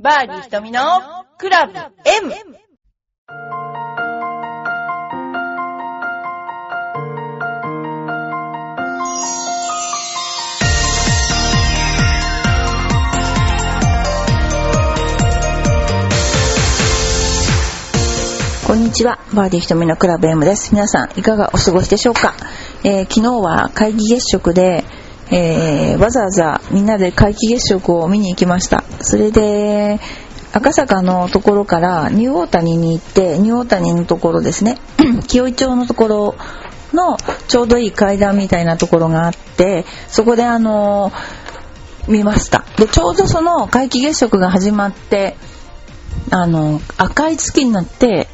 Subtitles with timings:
[0.00, 0.80] バーディー瞳の
[1.38, 2.32] クラブ M!
[18.64, 19.18] こんにちは。
[19.34, 20.72] バーディー瞳のクラブ M です。
[20.72, 22.34] 皆さん、いかがお過ごしでしょうか、
[22.84, 24.84] えー昨日は皆既月食で、
[25.32, 28.84] えーわざわざみんなで皆既月食を見に行きました。
[29.00, 30.00] それで、
[30.52, 34.78] 赤坂のところからニューオータニに行って、ニューオータニのところですね、
[35.28, 36.34] 清井町のところ
[36.92, 37.16] の
[37.48, 41.48] ちょうどいい階段みたいなところがあって、そこであのー
[42.08, 42.64] 見ました。
[42.78, 45.36] で、ちょうどその皆既月食が始まって、
[46.30, 48.28] あの、赤い月になって、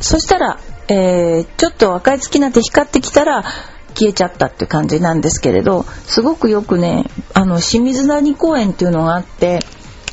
[0.00, 0.58] そしたら、
[0.88, 3.44] えーちょっと赤い月になって光ってきたら
[3.94, 9.60] 消えちゃったっていう感じなんですけれどすごくよくねあの清水谷公園っていうのがあって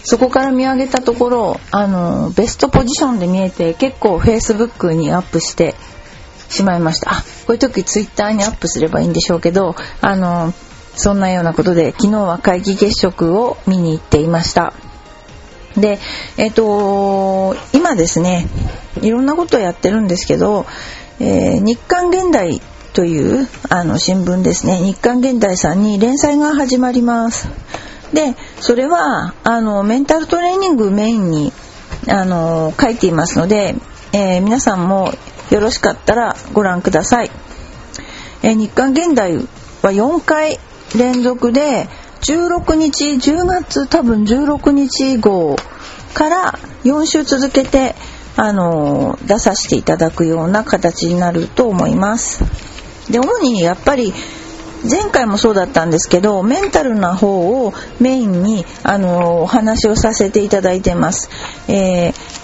[0.04, 5.76] そこから見上げたところあのベストポジションで見えて結構フェイスブックにアップして
[6.50, 10.54] しまいましたあこういう時ツイッターにアップすればいいんでしょうけどあの
[10.96, 14.74] そんなようなことで昨日は皆既月食を見に行っていました。
[15.78, 16.00] で、
[16.38, 18.48] えっ、と、今ですね、
[19.02, 20.66] いろんなことをやってるんですけど、
[21.20, 22.62] えー日刊現代
[22.94, 27.48] というあの新聞ですね、日刊現代さんに連載が始まります。
[28.14, 31.54] で、それは、あの、メンタルトレーニングメインに、
[32.08, 33.76] あの、書いていますので、
[34.12, 35.14] えー皆さんも
[35.52, 37.32] よろしかったらご覧ください。
[38.42, 40.60] えー日刊現代は4回
[40.98, 41.88] 連続で
[42.22, 45.56] 16日10月多分16日号
[46.14, 47.96] から4週続けて
[48.36, 52.44] あの出させていただくような形になると思います
[53.12, 54.14] で主にやっぱり
[54.90, 61.30] 前回もそうだったんですけどメンタルな方をメインにあのお話をさせていただいてます、
[61.68, 62.40] えー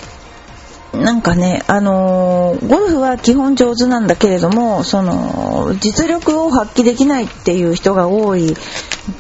[0.96, 8.56] なんかね、あのーゴルフは基本上手なんだけれどもその実力を発揮できないっていう人が多い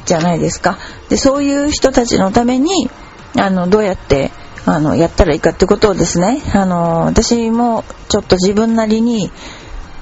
[0.05, 0.77] じゃないですか。
[1.09, 2.89] でそういう人たちのために
[3.37, 4.31] あのどうやって
[4.65, 9.31] あのやったらいいかってことをですね、あのー私もちょっと自分なりに、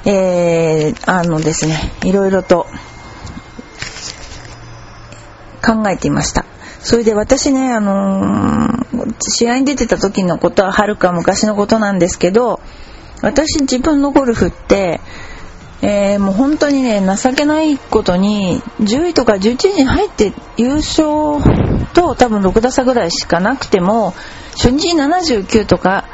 [0.05, 2.67] えーあのですねいろいろと
[5.63, 6.45] 考えていました。
[6.81, 8.73] それで私ね、あのー
[9.19, 12.59] 試合に出てた時のことははるか昔のことなんですけど、
[13.21, 14.99] 私自分のゴルフって、
[15.81, 21.41] えーもう本当にね、情けないことに、10位とか11位に入って優勝
[21.93, 24.13] と多分6打差ぐらいしかなくても、
[24.55, 26.05] 初日79とか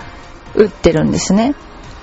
[0.56, 1.56] 打ってるんですね。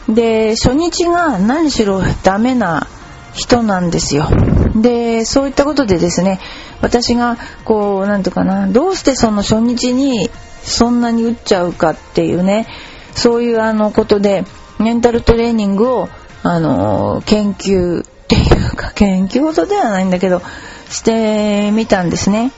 [0.09, 2.87] で、初日が何しろダメな
[3.35, 4.29] 人なんですよ。
[4.76, 6.41] で、そういったことでですね、
[6.81, 10.31] 私がこう、なんていうかな、どうしてその初日に
[10.62, 12.66] そんなに打っちゃうかっていうね、
[13.14, 14.44] そういうあのことで、
[14.78, 16.09] メンタルトレーニングを、
[16.42, 20.42] あの、研究っていうか、研究ほどではないんだけど、
[20.91, 22.53] してみたんですね。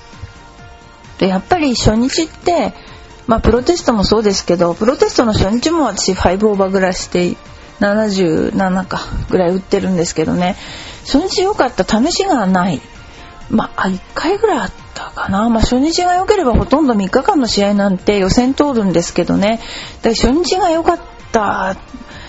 [1.19, 2.75] で、やっぱり初日って、
[3.27, 7.37] まあ、プロテストもそうですけど、プロテストの初日も私5オーバーぐらいして、
[7.81, 9.01] 77か
[9.31, 10.57] ぐらい打ってるんですけどね、
[11.11, 12.81] 初日良かった試しがない。
[13.51, 15.49] まあ、1回ぐらいあったかな。
[15.49, 19.61] まあ、初日が良ければほとんど3日間の試合なんて予選通るんですけどね。
[20.03, 20.99] で初日が良かっ
[21.33, 21.77] た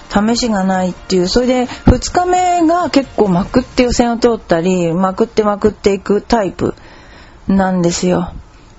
[0.10, 1.28] 試しがないっていう。
[1.28, 6.74] それで2日目が結構まくって予選を通ったり、まくってまくっていくタイプ
[7.50, 8.32] なんですよ。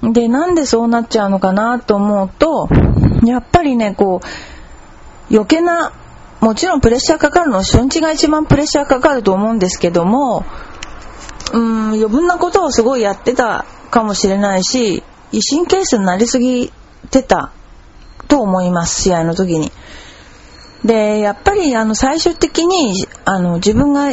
[0.02, 2.68] で、なんでそうなっちゃうのかなと思うと、
[3.24, 4.26] やっぱりね、こう、
[5.30, 5.92] 余計な、
[6.40, 10.44] もちろんプレッシャーかかるのは初日が一番プレッシャーかかると思うんですけども、
[11.52, 15.02] うん、余分なことをすごいやってたかもしれないし、
[15.32, 16.72] 威神ケースになりすぎ
[17.10, 17.52] てた
[18.28, 19.70] と思います、試合の時に。
[20.84, 24.10] で、やっぱりあの最終的にあの自分が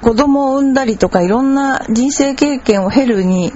[0.00, 3.52] 子供を産んだりとかいろんな人生経験を経るに、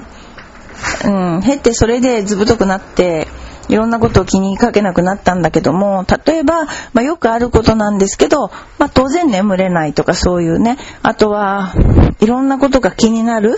[1.04, 1.08] う
[1.38, 3.28] ん、経てそれでずぶとくなって、
[3.68, 11.74] いろんなことを気にかけなくなったんだけども、例えば、まあ、よくあることなんですけど、まあ、当然眠れないとかそういうね、あとは、
[12.20, 13.56] いろんなことが気になる。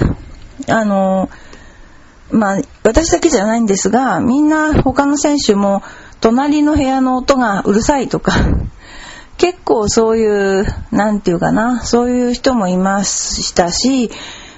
[0.67, 1.31] あの、
[2.31, 5.83] まあ、私だけじゃないんですが、みんな他の選手も、
[6.21, 8.33] 隣の部屋の音がうるさいとか、
[9.39, 14.11] 結構そういう、なんていうかな、そういう人もいましたし、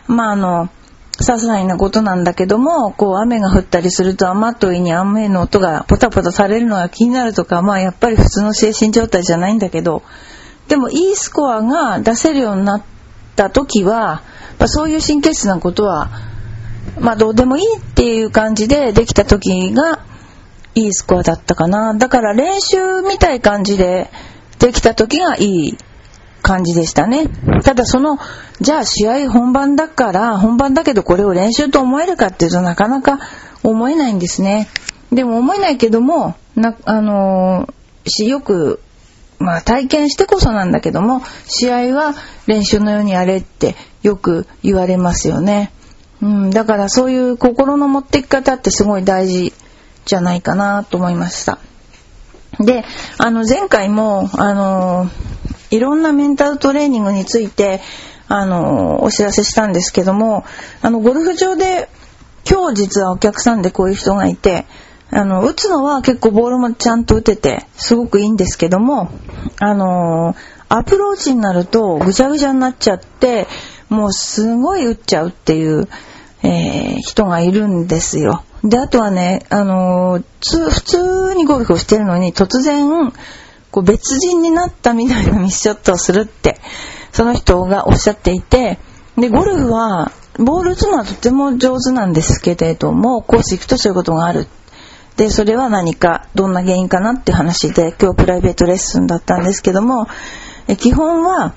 [0.06, 0.68] まああの、
[1.18, 10.02] 些細なことなんだけども、こう雨が降ったりすると雨戸に雨の音がポタポタされるのが気になるとか、まあやっぱり普通の精神状態じゃないんだけど、
[10.68, 12.82] でもいいスコアが出せるようになっ
[13.36, 14.22] た時は、
[14.58, 16.10] まあ、そういう神経質なことは、
[16.98, 20.04] まあどうでもいいっていう感じでできた時が、
[20.74, 21.94] いいスコアだったかな。
[21.94, 24.08] だから練習みたい感じで
[24.58, 25.78] できた時がいい
[26.50, 27.28] 感じでしたね。
[27.62, 28.18] ただその、
[28.60, 33.20] じゃあ試合本番だから、本番だけどこれを練習と思えるかっていうとなかなか
[33.62, 34.68] 思えないんですね。
[35.12, 38.80] でも思えないけども、な、あのー、よく、
[39.38, 42.14] まあ体験してこそなんだけども、試合は
[42.48, 45.70] 練習のようにやれってよく言われますよね。
[46.20, 49.54] うん、だからそういう心の持っていき方ってすごい大事
[50.04, 51.58] じゃないかなと思いました。
[52.58, 52.84] で、
[53.18, 55.08] あの前回も、あの
[55.70, 57.80] いろんなメンタルトレーニングについて、
[58.28, 60.44] あのお知らせしたんですけども、
[60.82, 61.88] あのゴルフ場で
[62.48, 64.66] 今日実はお客さんでこういう人がいて、
[65.12, 69.10] あの、打つのは結構ボールもちゃんと打てて、すごくいいんですけども、
[69.58, 70.36] あの
[70.68, 73.48] アプローチになるとぐちゃぐちゃになっちゃって、
[73.88, 75.88] もうすごい打っちゃうっていう、
[76.44, 78.44] えー、人がいるんですよ。
[78.62, 83.12] で、あとはね、あの、普通にゴルフをしてるのに突然、
[83.70, 86.58] こう別人になったみたいなミスショットをするって、
[87.12, 88.78] その人がおっしゃっていて、
[89.16, 94.46] で、ゴルフは、ボール打つのはとても上手なんですけれども、コース行くとそういうことがある。
[95.16, 100.06] で、それは何か、どんな原因かなって話で、今日プライベートレッスンだったんですけども、
[100.78, 101.54] 基本は、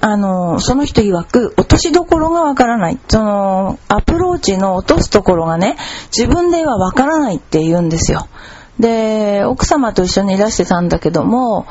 [0.00, 2.98] あの、その人曰く、落としどころがわからない。
[3.08, 5.76] その、アプローチの落とすところがね、
[6.16, 8.26] 自分ではわからないって言うんですよ。
[8.78, 11.66] で、奥様と一緒にいらしてたんだけども、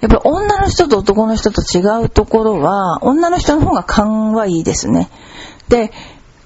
[0.00, 5.08] やっぱり女の人と男の人と違うところは、女の人の方が勘はいいですね。
[5.68, 5.92] で、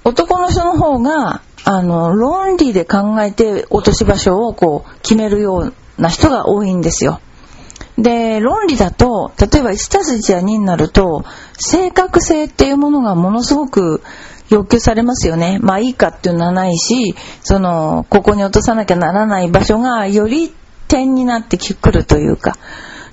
[0.03, 7.19] 男の人の方が、あの、論理で考えて落とし場所をこう、決めるような人が多いんですよ。
[7.97, 11.25] で、論理だと、例えば1たす1や2になると、
[11.59, 14.01] 正確性っていうものがものすごく
[14.49, 15.59] 要求されますよね。
[15.61, 20.53] まあいいかっていうのはないし、その、ここに落とさなきゃならない場所がより
[20.87, 22.57] 点になってくるというか。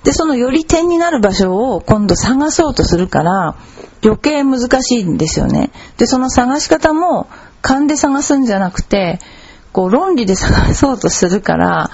[0.02, 3.56] で、そのより点になる場所を今度探そうとするから、
[4.02, 5.70] 余計難しいんですよね。
[5.98, 7.28] で、その探し方も
[7.60, 9.18] 勘で探すんじゃなくて、
[9.72, 11.90] こう論理で探そうとするから、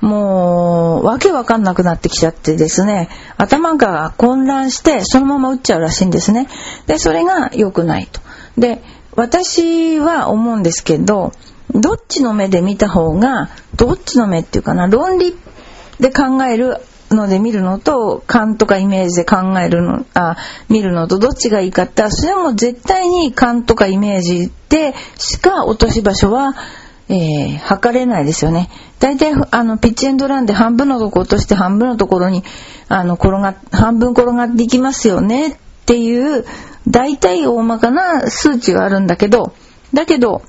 [0.00, 6.48] もう、わけわかんなくなってきちゃってですね、頭が混乱して、そのまま打っちゃうらしいんですね。
[6.86, 8.20] で、それが良くないと。
[8.60, 8.82] で、
[9.16, 11.32] 私は思うんですけど、
[11.74, 15.34] どっちの目で見た方が、どっちの目っていうかな、論理
[15.98, 16.76] で考える
[17.10, 20.36] ので見るのと、勘とかイメージで考えるの、あ、
[20.68, 26.54] 見るのとどっちがいいかってそれも絶対に勘とかイメージでしか落とし場所は
[27.10, 28.70] えー、測れないですよね。
[29.00, 32.44] 大体、あの、ピッチエンドランで半分のとこ落として半分のところに、
[32.88, 35.56] あの、転が、半分転がっていきますよねっ
[35.90, 36.44] ていう、
[36.88, 39.54] 大体大まかな数値があるんだけど、
[39.92, 40.42] だけど、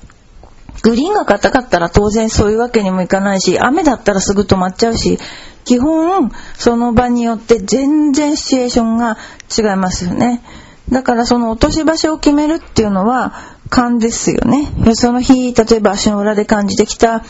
[0.82, 5.18] グリーンが硬かったら当然そういうわけにもいかないし、雨だったらすぐ止まっちゃうし、
[5.64, 9.18] 基本、その場によって全然シチュエーションが
[9.56, 10.42] 違いますよね。
[10.90, 13.34] だからその落とし場所を決めるっていうのは、
[13.68, 14.68] 感ですよね。
[14.94, 17.24] その日、例えば足の裏で感じてきた、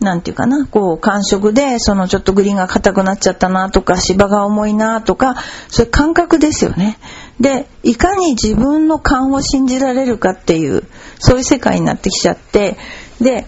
[0.00, 5.36] なんていうかな、こう、感触で、そのちょっとグリーンが硬くなっちゃったなとか、芝が重いなとか、
[5.68, 6.98] そういう感覚ですよね。
[7.40, 10.84] で、いかに自分の勘を信じられるかっていう、
[11.18, 12.76] そういう世界になってきちゃって、
[13.20, 13.46] で、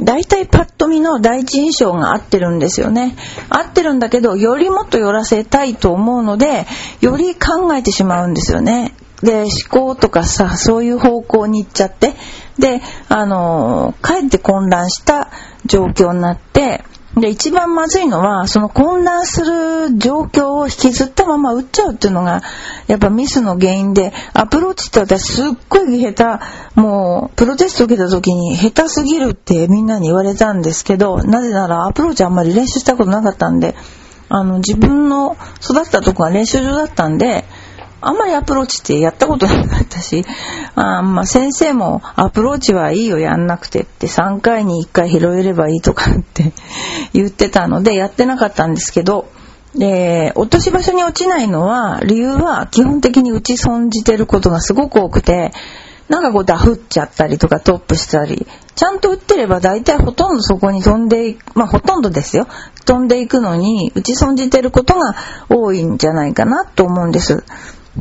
[0.00, 3.16] 大体パッと見の第一印象が合ってるんですよね。
[3.48, 6.66] 合ってるんだけど、よりもっと寄らせたいと思うので、
[7.00, 8.94] より考えてしまうんですよね。
[9.22, 12.14] で、思考とかさ、そういう方向に行っちゃって、
[12.58, 15.30] で、あの、かえって混乱した
[15.66, 16.84] 状況になって、
[17.20, 22.42] で、一番まずいのは、その混乱する状況を引きずったまま打っちゃうっていうのが、
[22.86, 26.40] やっぱミスの原因で、アプローチって私すっごい下
[26.74, 33.74] 手、もう、プロテスト受けた時に下手すぎるってみんなに言われたんですけど、なぜならアプローチあんまり練習したことなかったんで、
[34.28, 37.44] あの、自分の育ったとこが練習場だったんで、
[38.00, 40.24] あんまりアプローチってやったことなかったし、
[40.76, 46.52] あまあ、先生もアプローチはいいよやんなくてって3回に1回拾えればいいとかって
[47.12, 49.26] 言ってたのでやってなかったんですけど、
[49.74, 55.52] で、落とし場所に落ちないのは、理由は基本的に打ち損じてることがすごく多くて、
[56.08, 62.46] なんかこうダフっちゃったりとかトップしたり、ちゃんと打ってれば大体ほとんどそこに飛んでいく、まあほとんどですよ。
[62.86, 65.14] 飛んでいくのに打ち損じてることが
[65.50, 67.44] 多いんじゃないかなと思うんです。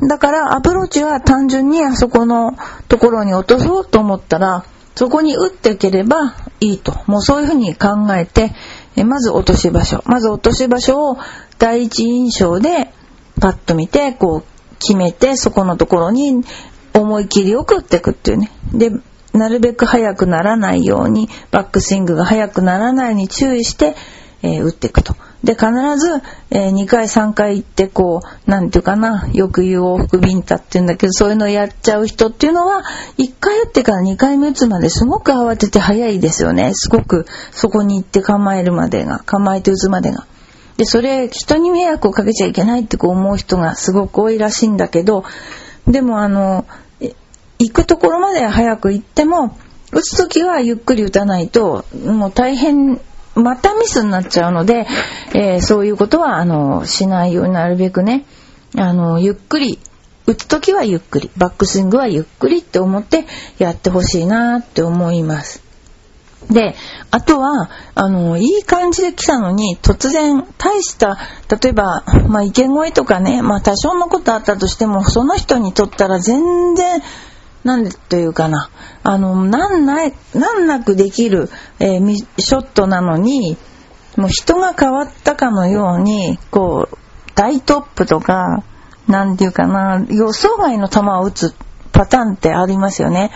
[0.01, 4.63] だからアプローチは単純にあそこのところに落とそうと思ったら、
[4.95, 6.93] そこに打っていければいいと。
[7.05, 8.51] もうそういうふうに考えて、
[9.03, 10.03] まず落とし場所。
[10.05, 11.17] まず落とし場所を
[11.59, 12.91] 第一印象で
[13.39, 16.43] パッと見て、こう決めて、そこのところに
[16.93, 18.51] 思い切りよく打っていくっていうね。
[18.73, 18.91] で、
[19.33, 23.95] なるべく速くならないように、バックスイングが速くならないように注意して、
[24.41, 25.15] えー、打っていくと。
[25.43, 25.67] で、必
[25.97, 32.83] ず、えー、2回3回行って、こう、なんていうかな、よく言う往復ビンタって言うんだけど、そういうのをやっちゃう人っていうのは、
[33.17, 36.71] 1回打ってから2回目打つまですごく慌てて早いですよね。
[36.73, 40.25] すごく、そこに行って構えるまでが、構えて打つまでが。
[40.77, 45.23] で、それ、人に迷惑をかけちゃいけないってこう思う人がすごく多いらしいんだけど、
[45.87, 46.65] でもあの、
[47.59, 49.57] 行くところまで早く行っても、
[49.91, 52.99] 打つときはゆっくり打たないと、もう大変
[53.37, 54.87] またミスになっちゃうので、
[55.33, 58.25] えー、そういうことは、あの、しないようになるべくね、
[58.77, 59.79] あの、ゆっくり、
[60.25, 63.25] 打つときはゆっくり、バックスイングはゆっくりって思って
[63.57, 65.63] やってほしいなって思います。
[66.49, 66.75] で、
[67.11, 71.17] あとは、あの、いい感じで来たのに、突然、大した、
[71.49, 77.01] 例えば、まあ、池越えとかね、まあ、多少のことあったとしても、その人にとったら全然、
[77.67, 78.69] なんというかな、
[79.03, 83.57] あの、なんない、なんなくできる、えー、ショットなのに、
[84.15, 86.97] もう人が変わったかのように、こう、
[87.35, 88.63] 大トップとか、
[89.07, 91.55] なんていうかな、予想外の球を打つ
[91.91, 93.31] パターンってありますよね。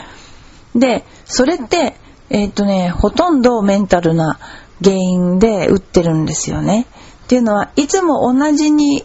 [0.76, 1.98] で、それって、
[2.30, 4.40] えー、っとね、ほとんどメンタルな
[4.82, 6.88] 原因で打ってるんですよね。
[7.26, 9.04] っていうのは、いつも同じに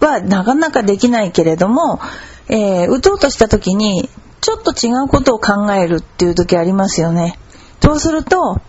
[0.00, 2.00] はなかなかできないけれども、
[2.48, 4.08] えー、打とうとした時に
[4.40, 7.38] ちょっと違うことを考えるっていう時ありますよね。
[7.82, 8.60] そうすると、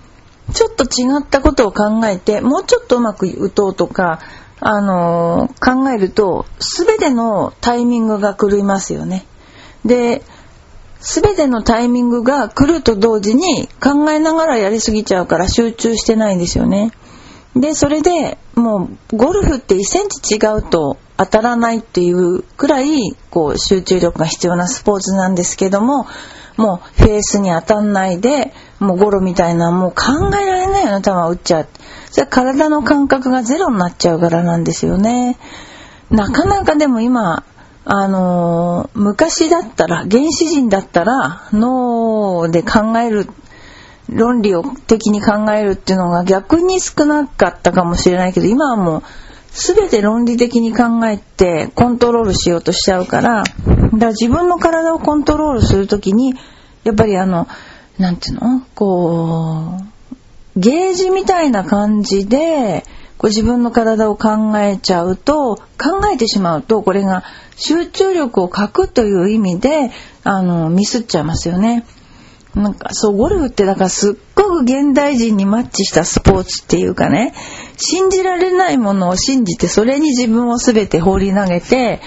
[0.53, 4.19] ちょっと違ったことを考えて、もうちょっとうまく打とうとか、
[4.61, 9.25] あのー、考えると、すべてのタイミングが狂いますよね。
[9.85, 10.21] で、
[10.99, 16.91] すべてのタイミングが来ると同時に考えながらやりすぎちゃうから集中してないんですよね。
[17.55, 26.07] で、それでもうゴルフって1センチ違うと当たらないっていうくらいこう集中力が必要なスポーツなんですけども、
[26.55, 31.67] もうフェースに当たんないで、もうゴロみたいなもう考えられないような球を打っちゃう。
[32.09, 35.37] それ体の感覚がゼロになっちゃうからなんですよね。
[36.09, 37.43] なかなかでも今、
[37.83, 43.27] あのー、昔だったら、原始人だったら、脳で考える
[44.07, 49.03] 論理を的に考えるっていうのが逆に少なかったかもしれないけど、今はもう
[49.51, 53.55] 全て論理的に考えてコントロールしようとしちゃうから、だか
[53.91, 56.33] ら自分の体をコントロールするときに、
[56.83, 57.47] やっぱりあの、
[57.97, 58.61] なんていうの？
[58.75, 59.79] こ
[60.55, 62.83] う、ゲージみたいな感じで、
[63.17, 65.61] こう自分の体を考えちゃうと、考
[66.13, 67.23] えてしまうと、これが
[67.57, 69.91] 集中力を欠くという意味で、
[70.23, 71.85] あの、ミスっちゃいますよね。
[72.59, 77.33] なんかそう、ゴルフってだからすっごく現代人にマッチしたスポーツっていうかね、
[77.77, 82.01] 信じられないものを信じて、それに自分を全て放り投げて、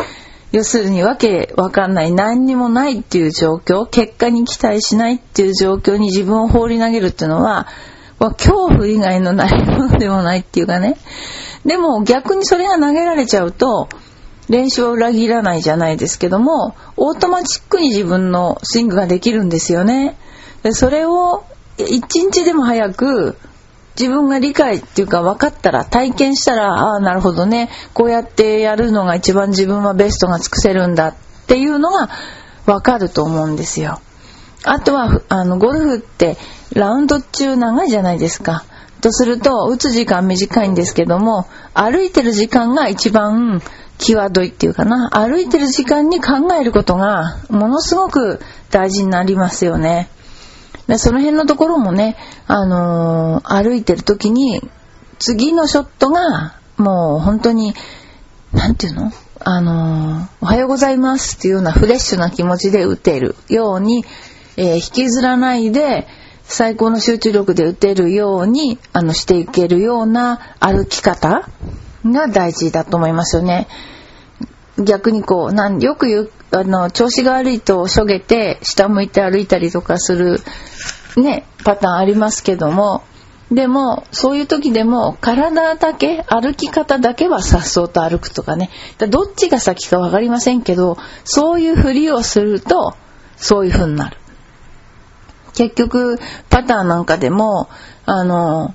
[0.52, 7.66] 要するにわけわかんない、何にもないっていう状況、結果に期待しないっていう状況に自分を放り投げるっていうのは、
[8.18, 10.97] 恐怖以外のないものでもないっていうかね。
[11.64, 13.88] でも逆にそれが投げられちゃうと、
[14.49, 20.16] 練習を裏切らないじゃないですけども、オートマチックに自分のスイングができるんですよね。
[20.71, 21.45] それを
[21.78, 23.37] 一日でも早く
[23.99, 31.16] 自分が理解っていうか分かったら体験したらああなるほどねこうやってやるのが一番自分はベストが尽くせるんだっ
[31.47, 32.09] ていうのが
[32.64, 34.00] 分かると思うんですよ。
[34.64, 36.37] あとはあのゴルフって
[36.73, 38.64] ラウンド中長いじゃないですか。
[39.00, 43.61] とすると打つ時間短いんですけども歩いてる時間が一番
[43.99, 48.40] 際どいっていうかな歩いてる時間に考えることがものすごく
[48.71, 50.09] 大事になりますよね。
[50.89, 54.61] でその辺のところもね、あのー、歩いてる時に、
[55.19, 57.75] 次のショットが、もう本当に、
[58.53, 59.12] なんていうの？
[59.45, 64.05] あのー、おはようございますっていうようなフレッシュな気持ちで打てるように、
[64.57, 66.07] えー、引きずらないで、
[66.45, 71.49] 最高の集中力で打てるように、あの、していけるような歩き方
[72.05, 73.69] が大事だと思いますよね。
[74.79, 80.41] 逆にこう、なんよく言う、あの、調子が悪いとしょげて、下向いて歩いたりとかする、
[81.17, 83.02] ね、パターンありますけども、
[83.50, 88.71] でも、そういう時でも、体だけ、歩き方だけはさっそうと歩くとかね。
[89.11, 92.95] どっちが先かわかりませんけど、そういうふりをすると、
[93.37, 94.17] そういう風になる。
[95.55, 97.69] 結局、パターンなんかでも、
[98.07, 98.75] あの、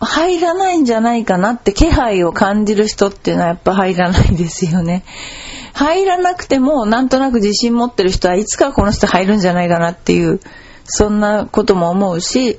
[0.00, 5.04] 入らないんじゃないかなって気配を感じる人っていうのはやっぱ入らないですよね。
[5.72, 10.40] 入らなくてもなんとなく自信持ってる人はいつかこの人入るんじゃないかなっていう
[10.86, 12.58] そんなことも思うし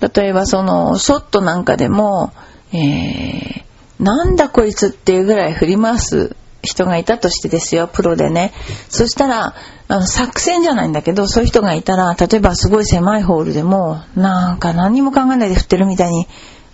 [0.00, 2.32] 例えばそのショットなんかでも、
[2.72, 3.64] えー、
[3.98, 8.52] なんだこいつっていうぐらい振り回す人がいたとしてですよ、プロでね。
[8.88, 9.54] そしたら、
[9.88, 16.26] あの、作戦じゃないんだけど、そういう人がいたら、例えばすごい狭いホールでも、なんか何も考えないで振ってるみたいに、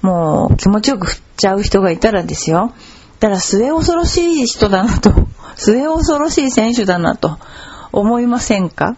[0.03, 2.73] もう気持ちよく振っちゃう人がいたらですよ。
[3.21, 5.13] だから末恐ろしい人だなと、
[5.57, 7.39] 末恐ろしい選手だなと
[7.93, 8.97] 思いませんか？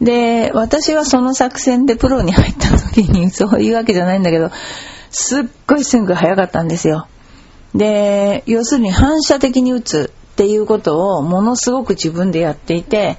[0.00, 4.50] で、私はその作戦でプロに入った時に、 そういうわけじゃないんだけど、
[5.10, 7.08] すっごいスイング早かったんですよ。
[7.74, 13.18] で、要するに反射的に打つっていうことをものすごく自分でやっていて、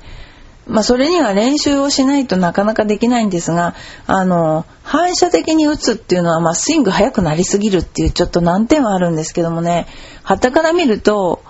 [0.69, 3.75] まあそれには練習をしないとなかなかできないんですが、
[4.07, 9.88] あの、反射的に打つっていうのは、まあスイング速くなりすぎるっていうちょっと難点はあるんですけどもね、
[10.23, 11.41] 旗から見ると、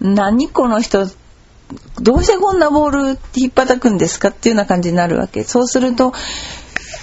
[0.00, 1.06] 何この人、
[2.00, 5.44] どうしてこんなボール引っ叩くんですかっていうような感じになるわけ。
[5.44, 6.12] そうすると、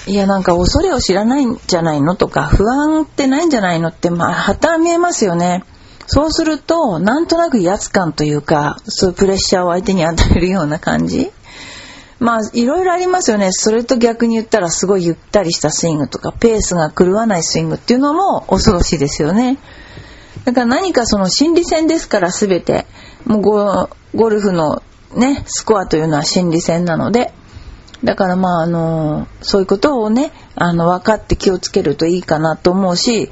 [0.07, 5.63] いやなんか恐れを知らないんじゃないのとか不安ってないんじゃないのってまあ旗見えますよね。
[6.07, 11.31] そうするとなんとなく威圧感というかそういうプレッシャーを相手に与えるような感じ。
[12.21, 13.51] まあいろいろありますよね。
[13.51, 19.57] それと逆に言ったらすごいゆったりしたスイングとかペースが狂わないスイングっていうのも恐ろしいですよね。
[20.45, 22.85] だから何かその心理戦ですから全て
[23.25, 23.41] もう
[24.15, 24.83] ゴルフの
[25.15, 27.33] ねスコアというのは心理戦なので
[28.03, 33.31] だからまああのそういうことをねあの分かって気をつけるといいかなと思うし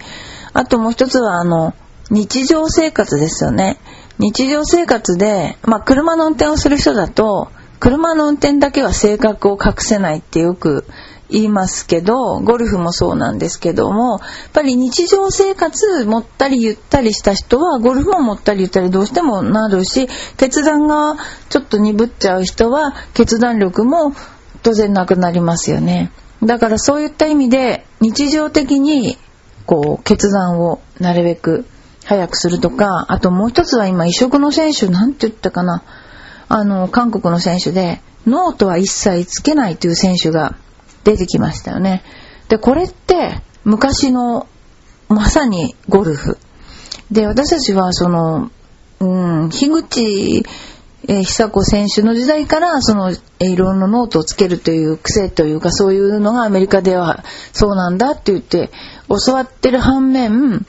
[0.53, 1.75] あともう一つはあの
[2.09, 3.77] 日常生活ですよね
[4.17, 10.85] 日常生活で、まあ、車の運転をする人だと車の運転だけは性格を隠せないってよく
[11.29, 20.07] 言いますけどゴルフもそうなんですけどもやっぱり日常生活もったりゆったりした人はゴルフももったりゆったりどうしてもなるし
[20.37, 21.15] 決断が
[21.49, 24.13] ちょっと鈍っちゃう人は決断力も
[24.63, 26.11] 当然なくなりますよね。
[26.43, 29.17] だからそういった意味で日常的に
[29.65, 31.65] こう決断をなるべく
[32.05, 35.83] 早くするとか、あともう一つは今異色の選手、なんて言ったかな、
[36.49, 40.55] あの、韓国の選手で、ノートは一切つけないという選手が
[41.03, 42.03] 出てきましたよね。
[42.49, 44.47] で、これって昔の
[45.07, 46.37] まさにゴルフ。
[47.11, 48.51] で、私たちはその、
[48.99, 50.43] うん、樋口
[51.07, 58.69] えー、久子選手の時代からその、えー、いろんなノートをつけるという癖というかそういうのがアメリカではそうなんだって言って
[59.07, 60.65] 教わってる反面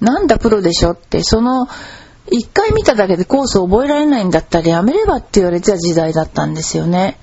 [0.00, 1.66] なんだプロでしょってその
[2.28, 7.18] 一回見ただけでコースを覚えられないんだったらやめればって言われてた時代だったんですよね。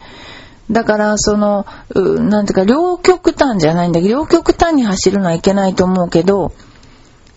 [0.70, 6.52] だからそのなんていうか両極端じゃないんだけど両極端に走るのはいけないと思うけど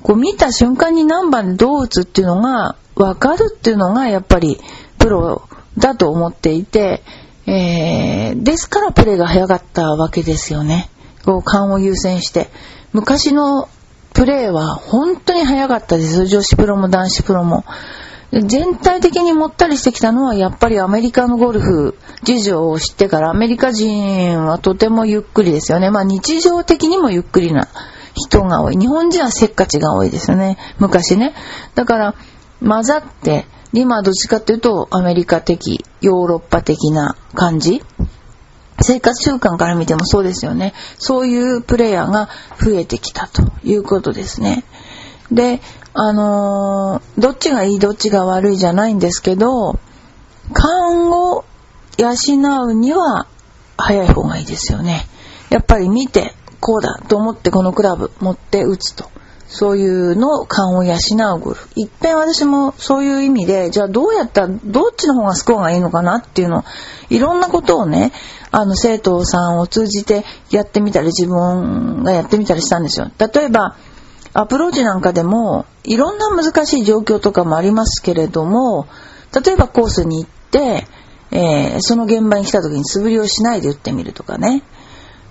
[0.03, 4.59] こう見た瞬間に何番でどう打つっていうのが分かるっていうのがやっぱり
[4.99, 7.03] プロだと思っていて、
[7.47, 10.91] えー、ですからプレーが早かったわけですよね。
[11.25, 12.49] こう勘を優先して。
[12.93, 13.69] 昔の
[14.13, 16.27] プレーは本当に早かったです。
[16.27, 17.65] 女子プロも男子プロも。
[18.33, 25.91] 全体的にもったりしてきたのはやっぱりアメリカのゴルフ事情を知ってからアメリカ人はとてもゆっくりですよね。
[25.91, 27.69] まあ日常的にもゆっくりな
[28.15, 28.77] 人が多い。
[28.77, 30.59] 日本人はせっかちが多いですよね。
[30.79, 31.35] 昔ね。
[31.75, 32.15] だから
[32.65, 37.83] 混ざって、今どっちかっていうとアメリカ的、ヨーロッパ的な感じ
[38.83, 40.75] 生活習慣から見てもそうですよね。
[40.99, 44.65] そういうプレイヤーが増えてきたということですね。
[45.31, 45.61] で、
[45.93, 49.79] あのー、どっちがいいどっちが悪いじゃないんですけど、
[50.53, 51.45] 勘を
[51.99, 53.27] 養うには
[53.77, 55.07] 早い方がいいですよね。
[55.51, 59.11] やっぱり見て、こうだと思ってこのクラブ持って打つと。
[59.51, 61.69] そういうのを勘を養うゴルフ。
[61.75, 66.65] 一遍私もそういう意味で、じゃあどうやったら、どっちの方がスコアがいいのかなっていうの、
[67.09, 68.13] いろんなことをね、
[68.53, 73.11] あの、生徒さんを通じてやってみたり、自分がやってみたりしたんですよ。
[73.19, 73.77] 例えば、
[74.33, 78.87] アプローチなんかでも、いろんな難しい状況とかもありますけれども、
[79.45, 80.87] 例えばコースに行って、
[81.33, 84.63] えー、その現場に来た時に素振りをしないで打ってみるとかね。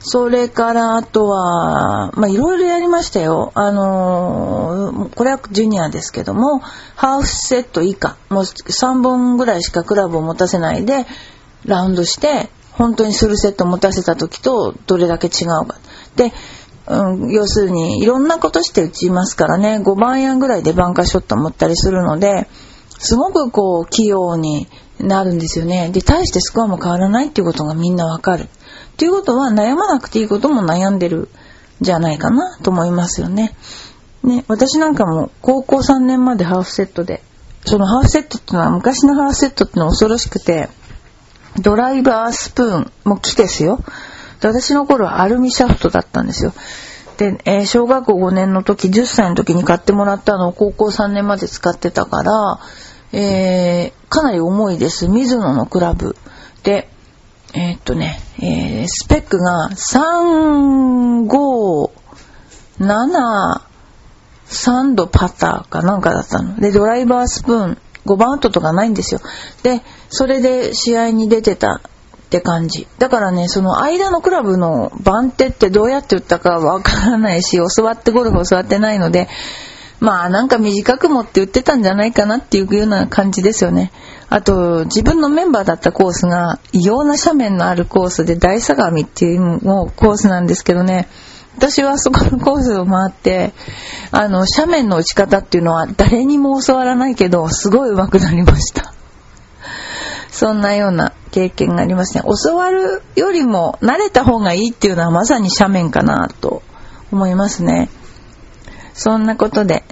[0.01, 3.51] それからあとは、まあいろいろやりましたよ。
[3.53, 6.59] あのー、これはジュニアですけども、
[6.95, 11.05] ハーフセット以下、もう3本ぐらいしかクラブを持たせないで、
[11.65, 15.77] ラウンドして、本当にフルセット持たせた時とどれだけ違うか。
[16.15, 16.31] で、
[16.87, 22.47] うん、要するにいろんなことして打ちますからね、5番アイアンぐらいでバンカーショット持ったりするので、
[22.97, 25.89] すごくこう器用になるんですよね。
[25.91, 28.43] で、大してスコアも変わらないっていうことがみんなわかる。
[28.43, 28.47] っ
[28.95, 31.27] ていうことは悩まなくていいことも悩んでる
[31.81, 33.55] じゃないかなと思いますよね。
[34.23, 37.23] ね、私なんかも高校3年までハーフセットで、
[37.65, 40.69] そのハーフセットっていうのは昔のハーフセットっていうのは恐ろしくて、
[41.57, 43.79] ドライバースプーンも木ですよ。
[44.41, 46.53] で私の頃はアルミシャフトだったんですよ。
[47.17, 52.59] で、えー、小学校5年の時、10歳の時に買ってもらったのを高校3年まで使ってたから、
[53.11, 55.09] えー、かなり重いです。
[55.09, 56.15] ミズノのクラブ。
[56.63, 56.89] で、
[57.53, 61.91] えーっとね、えースペックが3、5、
[62.79, 63.61] 7、
[64.47, 66.55] 3度パターかなんかだったの。
[66.55, 69.19] で、ドライバースプーン、5番アウトとかないんですよ。
[69.63, 71.81] で、それで試合に出てたっ
[72.29, 72.87] て感じ。
[72.99, 79.27] だからね、その間のクラブの番手ってどうやって打ったかわからないし、教わってゴルフ教わってないので、
[79.99, 83.91] まあなんか短く持って打ってたんじゃないかなっていうような感じですよね。
[84.29, 91.09] あと、自分のメンバーだったコースが異様な斜面のあるコースで大相模っていうもうコースなんですけどね、
[91.57, 93.53] 私はそこのコースを回って、
[94.11, 98.93] あの、斜面の打ち方っていうのは誰にも教わらないけど、すごい上手くなりました。
[100.31, 102.23] そんなような経験がありますね。
[102.43, 106.61] 教わるよりも慣れた方がいいっていうのはまさに斜面かなと
[107.11, 107.89] 思いますね。
[108.93, 109.83] そんなことで、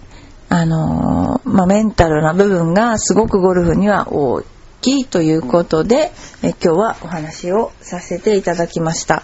[0.49, 4.43] あのーまあ、メンタルな部分がすごくゴルフには大
[4.81, 6.11] きいということで、
[6.43, 9.23] え今日はお話をさせていただきました。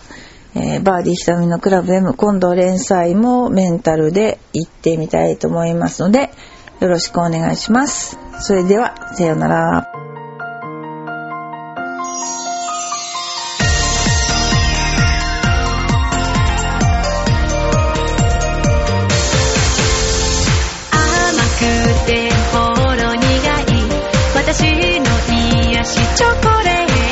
[0.55, 6.31] えーバーディーひたみのクラブ M 今度連載もメンタルで行ってみたいと思いますので、
[6.79, 8.17] よろしくお願いします。
[8.39, 10.02] それでは、さようなら。
[25.83, 27.02] 癒しチョコレート